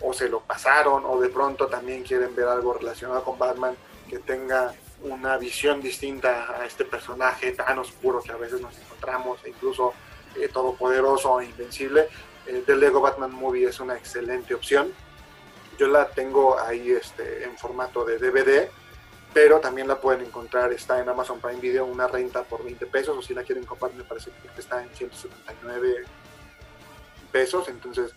[0.00, 3.76] o se lo pasaron, o de pronto también quieren ver algo relacionado con Batman
[4.08, 9.38] que tenga una visión distinta a este personaje tan oscuro que a veces nos encontramos,
[9.44, 9.92] e incluso
[10.36, 12.08] eh, todopoderoso e invencible,
[12.46, 14.92] eh, The Lego Batman Movie es una excelente opción.
[15.78, 18.68] Yo la tengo ahí este, en formato de DVD,
[19.32, 23.16] pero también la pueden encontrar, está en Amazon Prime Video, una renta por 20 pesos,
[23.16, 26.04] o si la quieren comprar, me parece que está en 179
[27.30, 28.14] pesos, entonces,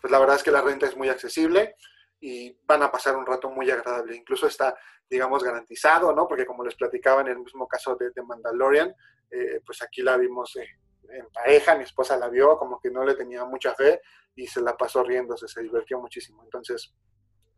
[0.00, 1.76] pues la verdad es que la renta es muy accesible
[2.20, 4.16] y van a pasar un rato muy agradable.
[4.16, 4.76] Incluso está,
[5.08, 6.26] digamos, garantizado, ¿no?
[6.26, 8.94] Porque como les platicaba en el mismo caso de, de Mandalorian,
[9.30, 10.68] eh, pues aquí la vimos eh,
[11.10, 14.00] en pareja, mi esposa la vio, como que no le tenía mucha fe
[14.34, 16.42] y se la pasó riéndose, se divirtió muchísimo.
[16.44, 16.94] Entonces,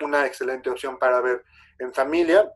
[0.01, 1.45] una excelente opción para ver
[1.79, 2.51] en familia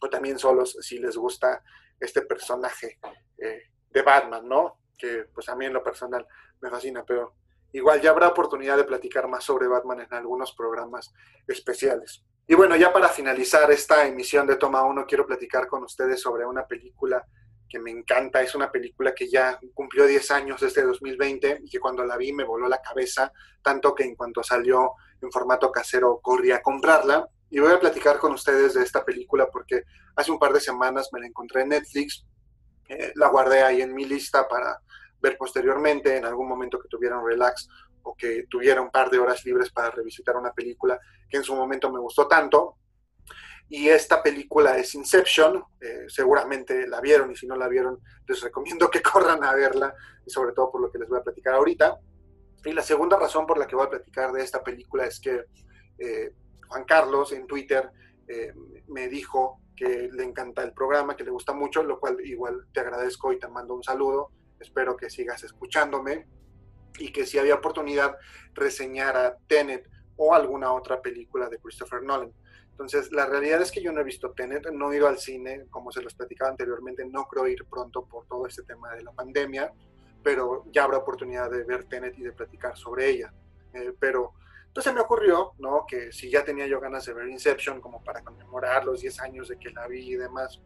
[0.00, 1.62] o también solos si les gusta
[1.98, 2.98] este personaje
[3.38, 4.80] eh, de Batman, ¿no?
[4.96, 6.26] Que pues a mí en lo personal
[6.60, 7.34] me fascina, pero
[7.72, 11.12] igual ya habrá oportunidad de platicar más sobre Batman en algunos programas
[11.46, 12.24] especiales.
[12.46, 16.46] Y bueno, ya para finalizar esta emisión de Toma 1, quiero platicar con ustedes sobre
[16.46, 17.26] una película
[17.68, 18.40] que me encanta.
[18.40, 22.32] Es una película que ya cumplió 10 años desde 2020 y que cuando la vi
[22.32, 23.30] me voló la cabeza,
[23.62, 27.28] tanto que en cuanto salió en formato casero corrí a comprarla.
[27.50, 29.84] Y voy a platicar con ustedes de esta película porque
[30.16, 32.24] hace un par de semanas me la encontré en Netflix,
[32.88, 34.80] eh, la guardé ahí en mi lista para
[35.20, 37.68] ver posteriormente, en algún momento que tuviera un relax
[38.02, 41.54] o que tuviera un par de horas libres para revisitar una película que en su
[41.54, 42.76] momento me gustó tanto.
[43.70, 48.40] Y esta película es Inception, eh, seguramente la vieron y si no la vieron, les
[48.40, 49.94] recomiendo que corran a verla,
[50.26, 51.98] sobre todo por lo que les voy a platicar ahorita.
[52.64, 55.44] Y la segunda razón por la que voy a platicar de esta película es que
[55.98, 56.32] eh,
[56.66, 57.90] Juan Carlos en Twitter
[58.26, 58.52] eh,
[58.88, 62.80] me dijo que le encanta el programa, que le gusta mucho, lo cual igual te
[62.80, 64.30] agradezco y te mando un saludo.
[64.60, 66.26] Espero que sigas escuchándome
[66.98, 68.16] y que si había oportunidad
[68.54, 72.32] reseñara Tenet o alguna otra película de Christopher Nolan.
[72.70, 75.66] Entonces, la realidad es que yo no he visto Tenet, no he ido al cine,
[75.70, 79.12] como se los platicaba anteriormente, no creo ir pronto por todo este tema de la
[79.12, 79.72] pandemia,
[80.22, 83.32] pero ya habrá oportunidad de ver Tenet y de platicar sobre ella.
[83.74, 84.34] Eh, pero
[84.68, 85.84] entonces me ocurrió, ¿no?
[85.88, 89.48] Que si ya tenía yo ganas de ver Inception como para conmemorar los 10 años
[89.48, 90.60] de que la vi y demás,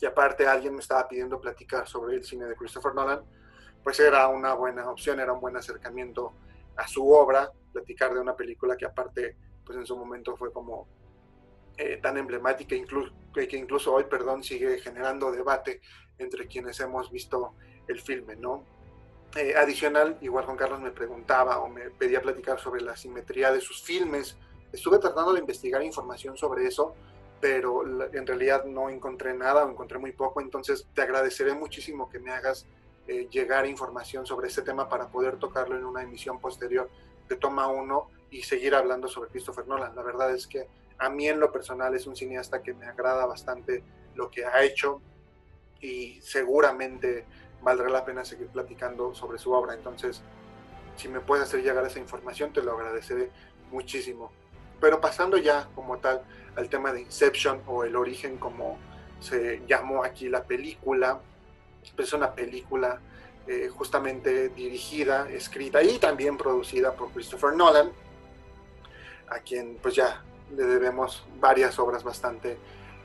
[0.00, 3.22] y aparte alguien me estaba pidiendo platicar sobre el cine de Christopher Nolan,
[3.82, 6.34] pues era una buena opción, era un buen acercamiento
[6.76, 10.88] a su obra, platicar de una película que aparte, pues en su momento fue como
[11.76, 15.80] eh, tan emblemática incluso, que, incluso hoy, perdón, sigue generando debate
[16.18, 17.54] entre quienes hemos visto
[17.86, 18.64] el filme, ¿no?
[19.36, 23.60] Eh, adicional, igual Juan Carlos me preguntaba o me pedía platicar sobre la simetría de
[23.60, 24.38] sus filmes.
[24.72, 26.94] Estuve tratando de investigar información sobre eso,
[27.40, 32.18] pero en realidad no encontré nada o encontré muy poco, entonces te agradeceré muchísimo que
[32.18, 32.66] me hagas
[33.06, 36.88] eh, llegar información sobre este tema para poder tocarlo en una emisión posterior
[37.28, 39.94] de Toma 1 y seguir hablando sobre Christopher Nolan.
[39.94, 40.66] La verdad es que
[40.98, 44.62] a mí en lo personal es un cineasta que me agrada bastante lo que ha
[44.62, 45.00] hecho
[45.80, 47.26] y seguramente
[47.62, 49.74] valdrá la pena seguir platicando sobre su obra.
[49.74, 50.22] Entonces,
[50.96, 53.30] si me puedes hacer llegar esa información, te lo agradeceré
[53.70, 54.32] muchísimo.
[54.80, 56.22] Pero pasando ya como tal
[56.56, 58.78] al tema de Inception o el origen como
[59.20, 61.20] se llamó aquí la película,
[61.96, 63.00] es una película
[63.46, 67.92] eh, justamente dirigida, escrita y también producida por Christopher Nolan,
[69.28, 70.22] a quien pues ya
[70.54, 72.58] le debemos varias obras bastante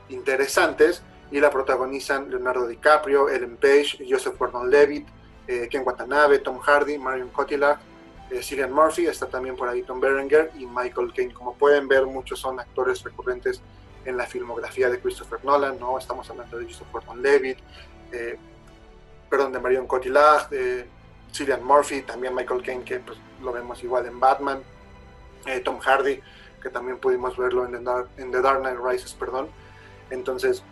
[0.08, 5.06] interesantes y la protagonizan Leonardo DiCaprio, Ellen Page, Joseph Gordon-Levitt,
[5.46, 7.78] eh, Ken Watanabe, Tom Hardy, Marion Cotillard,
[8.30, 11.34] eh, Cillian Murphy, está también por ahí Tom Berenger y Michael Caine.
[11.34, 13.60] Como pueden ver, muchos son actores recurrentes
[14.04, 15.98] en la filmografía de Christopher Nolan, ¿no?
[15.98, 17.58] Estamos hablando de Joseph Gordon-Levitt,
[18.12, 18.38] eh,
[19.28, 20.86] perdón, de Marion Cotillard, de
[21.32, 24.62] Cillian Murphy, también Michael Caine, que pues, lo vemos igual en Batman,
[25.46, 26.20] eh, Tom Hardy,
[26.62, 29.48] que también pudimos verlo en The Dark, en Knight Rises, perdón.
[30.10, 30.62] Entonces,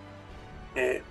[0.74, 1.02] eh,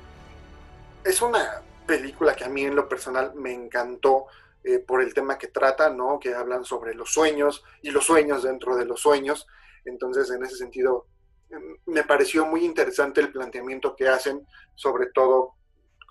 [1.04, 4.28] es una película que a mí en lo personal me encantó
[4.63, 6.19] eh, por el tema que trata, ¿no?
[6.19, 9.48] Que hablan sobre los sueños y los sueños dentro de los sueños.
[9.86, 11.08] Entonces, en ese sentido,
[11.50, 14.45] em, me pareció muy interesante el planteamiento que hacen,
[14.76, 15.56] sobre todo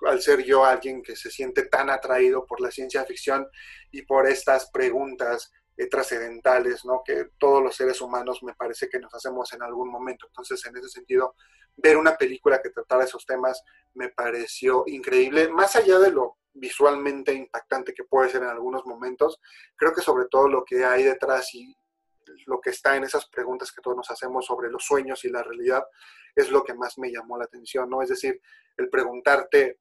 [0.06, 3.46] al ser yo alguien que se siente tan atraído por la ciencia ficción
[3.90, 7.02] y por estas preguntas eh, trascendentales, ¿no?
[7.04, 10.26] Que todos los seres humanos me parece que nos hacemos en algún momento.
[10.26, 11.34] Entonces, en ese sentido,
[11.76, 13.62] ver una película que tratara esos temas
[13.94, 19.40] me pareció increíble, más allá de lo visualmente impactante que puede ser en algunos momentos,
[19.76, 21.74] creo que sobre todo lo que hay detrás y
[22.46, 25.42] lo que está en esas preguntas que todos nos hacemos sobre los sueños y la
[25.42, 25.84] realidad
[26.34, 28.02] es lo que más me llamó la atención, ¿no?
[28.02, 28.40] Es decir,
[28.76, 29.78] el preguntarte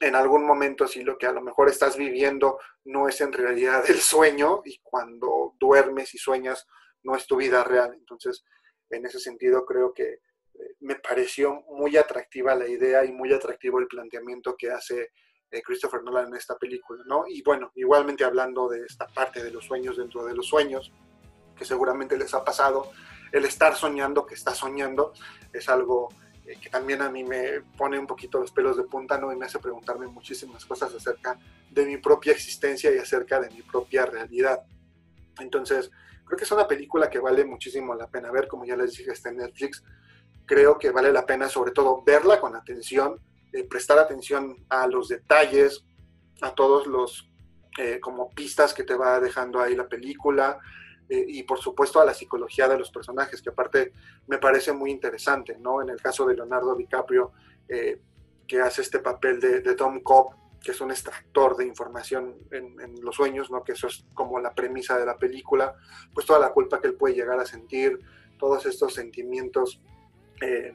[0.00, 3.84] en algún momento si lo que a lo mejor estás viviendo no es en realidad
[3.88, 6.66] el sueño y cuando duermes y sueñas
[7.02, 7.94] no es tu vida real.
[7.94, 8.44] Entonces,
[8.90, 10.20] en ese sentido creo que eh,
[10.80, 15.10] me pareció muy atractiva la idea y muy atractivo el planteamiento que hace
[15.64, 17.24] Christopher Nolan en esta película, ¿no?
[17.26, 20.92] Y bueno, igualmente hablando de esta parte de los sueños dentro de los sueños,
[21.56, 22.90] que seguramente les ha pasado,
[23.32, 25.12] el estar soñando que está soñando
[25.52, 26.08] es algo
[26.48, 29.30] eh, que también a mí me pone un poquito los pelos de punta, ¿no?
[29.30, 31.38] Y me hace preguntarme muchísimas cosas acerca
[31.70, 34.62] de mi propia existencia y acerca de mi propia realidad.
[35.40, 35.90] Entonces,
[36.24, 39.12] creo que es una película que vale muchísimo la pena ver, como ya les dije,
[39.12, 39.84] está en Netflix.
[40.46, 43.20] Creo que vale la pena sobre todo verla con atención,
[43.68, 45.84] prestar atención a los detalles,
[46.40, 47.30] a todos los
[47.78, 50.58] eh, como pistas que te va dejando ahí la película,
[51.08, 53.92] eh, y por supuesto a la psicología de los personajes, que aparte
[54.26, 55.80] me parece muy interesante, ¿no?
[55.80, 57.32] En el caso de Leonardo DiCaprio,
[57.68, 58.00] eh,
[58.46, 63.14] que hace este papel de, Tom Cobb, que es un extractor de información en, los
[63.14, 63.62] sueños, ¿no?
[63.62, 65.74] Que eso es como la premisa de la película,
[66.12, 67.98] pues toda la culpa que él puede llegar a sentir,
[68.38, 69.80] todos estos sentimientos
[70.40, 70.74] eh,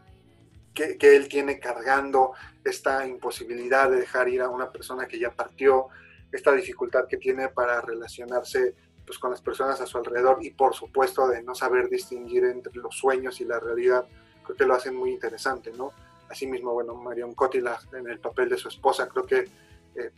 [0.73, 2.31] que, él tiene cargando,
[2.63, 5.87] esta imposibilidad de dejar ir a una persona que ya partió,
[6.31, 8.73] esta dificultad que tiene para relacionarse
[9.05, 12.73] pues, con las personas a su alrededor y por supuesto de no saber distinguir entre
[12.75, 14.05] los sueños y la realidad,
[14.43, 15.91] creo que lo hacen muy interesante, ¿no?
[16.29, 19.47] Asimismo, bueno, Marion Cotillard en el papel de su esposa, creo que
[19.95, 20.11] eh,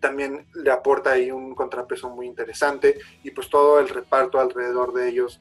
[0.00, 5.08] también le aporta ahí un contrapeso muy interesante y pues todo el reparto alrededor de
[5.08, 5.40] ellos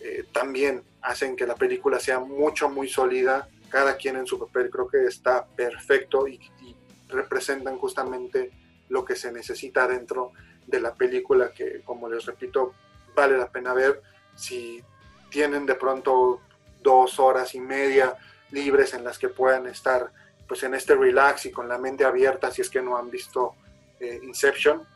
[0.00, 4.70] eh, también hacen que la película sea mucho, muy sólida, cada quien en su papel
[4.70, 6.74] creo que está perfecto y, y
[7.10, 8.50] representan justamente
[8.88, 10.32] lo que se necesita dentro
[10.66, 12.72] de la película que, como les repito,
[13.14, 14.00] vale la pena ver.
[14.34, 14.82] Si
[15.28, 16.40] tienen de pronto
[16.82, 18.16] dos horas y media
[18.50, 20.10] libres en las que puedan estar
[20.48, 23.56] pues en este relax y con la mente abierta si es que no han visto
[24.00, 24.86] eh, Inception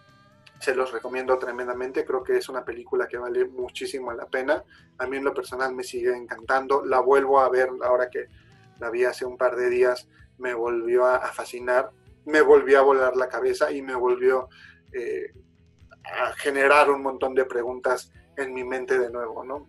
[0.61, 2.05] se los recomiendo tremendamente.
[2.05, 4.63] Creo que es una película que vale muchísimo la pena.
[4.99, 6.85] A mí en lo personal me sigue encantando.
[6.85, 8.29] La vuelvo a ver ahora que
[8.81, 10.09] la vi hace un par de días
[10.39, 11.91] me volvió a, fascinar
[12.25, 14.49] me volvió a volar la cabeza y me volvió
[14.93, 15.33] eh,
[16.05, 19.69] a generar un montón de preguntas en mi mente de nuevo, ¿no?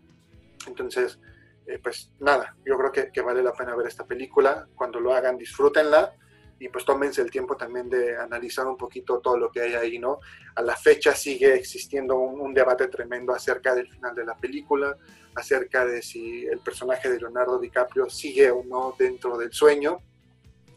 [0.68, 1.20] Entonces,
[1.66, 4.68] eh, pues nada, yo creo que, que, vale la pena ver esta película.
[4.76, 6.14] Cuando lo hagan, disfrútenla
[6.62, 9.98] y pues tómense el tiempo también de analizar un poquito todo lo que hay ahí,
[9.98, 10.20] ¿no?
[10.54, 14.96] A la fecha sigue existiendo un, un debate tremendo acerca del final de la película,
[15.34, 20.04] acerca de si el personaje de Leonardo DiCaprio sigue o no dentro del sueño.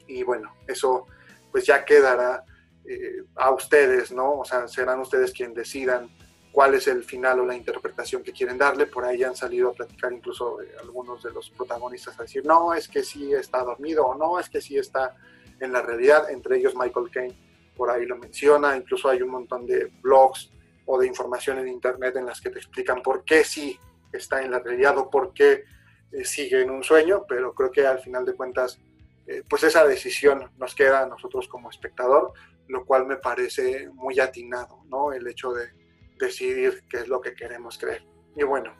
[0.07, 1.07] Y bueno, eso
[1.53, 2.43] pues ya quedará
[2.87, 4.39] eh, a ustedes, ¿no?
[4.39, 6.09] O sea, serán ustedes quienes decidan
[6.51, 8.87] cuál es el final o la interpretación que quieren darle.
[8.87, 12.73] Por ahí han salido a platicar incluso eh, algunos de los protagonistas a decir, no,
[12.73, 15.15] es que sí está dormido o no, es que sí está
[15.61, 16.31] en la realidad.
[16.31, 17.37] Entre ellos Michael Caine
[17.77, 18.77] por ahí lo menciona.
[18.77, 20.51] Incluso hay un montón de blogs
[20.87, 23.79] o de información en internet en las que te explican por qué sí
[24.13, 25.65] está en la realidad o por qué
[26.13, 28.79] eh, sigue en un sueño, pero creo que al final de cuentas,
[29.49, 32.35] pues esa decisión nos queda a nosotros como espectador
[32.69, 35.13] lo cual me parece muy atinado, ¿no?
[35.13, 35.69] El hecho de
[36.19, 38.05] decidir qué es lo que queremos creer.
[38.37, 38.75] Y bueno,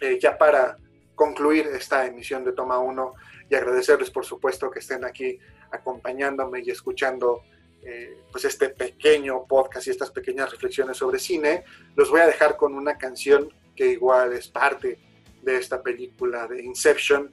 [0.00, 0.76] eh, ya para
[1.14, 3.12] concluir esta emisión de Toma 1
[3.50, 5.38] y agradecerles por supuesto que estén aquí
[5.70, 7.42] acompañándome y escuchando
[7.82, 11.64] eh, pues este pequeño podcast y estas pequeñas reflexiones sobre cine,
[11.94, 14.98] los voy a dejar con una canción que igual es parte
[15.42, 17.30] de esta película de Inception.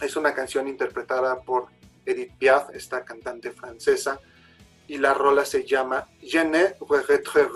[0.00, 1.66] Es una canción interpretada por
[2.04, 4.20] Edith Piaf, esta cantante francesa,
[4.86, 6.74] y la rola se llama Je ne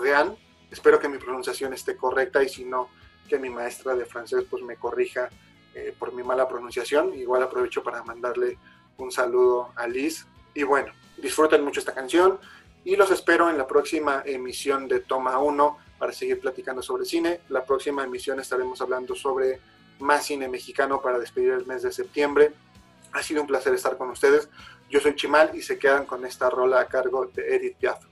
[0.01, 0.35] rien,
[0.71, 2.89] Espero que mi pronunciación esté correcta y si no,
[3.29, 5.29] que mi maestra de francés pues me corrija
[5.73, 7.13] eh, por mi mala pronunciación.
[7.13, 8.57] Igual aprovecho para mandarle
[8.97, 10.25] un saludo a Liz.
[10.53, 12.39] Y bueno, disfruten mucho esta canción
[12.83, 17.41] y los espero en la próxima emisión de Toma 1 para seguir platicando sobre cine.
[17.49, 19.59] La próxima emisión estaremos hablando sobre
[19.99, 22.53] más cine mexicano para despedir el mes de septiembre.
[23.13, 24.49] Ha sido un placer estar con ustedes.
[24.89, 28.03] Yo soy Chimal y se quedan con esta rola a cargo de Edith Piaf.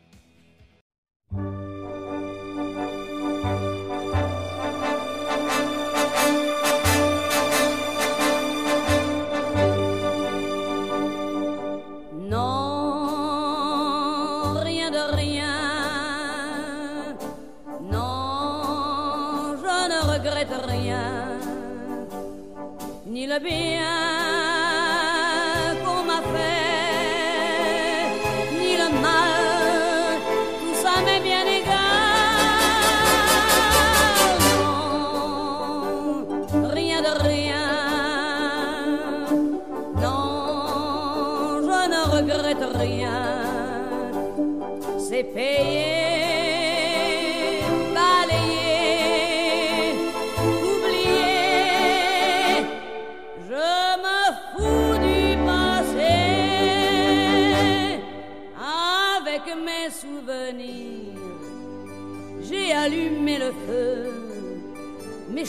[23.40, 23.95] Ni